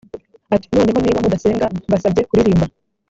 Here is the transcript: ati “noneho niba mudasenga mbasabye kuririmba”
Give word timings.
ati 0.55 0.65
“noneho 0.73 0.99
niba 1.01 1.23
mudasenga 1.23 1.65
mbasabye 1.87 2.21
kuririmba” 2.29 2.65